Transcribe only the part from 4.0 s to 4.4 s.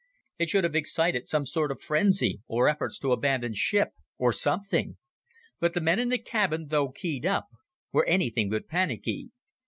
or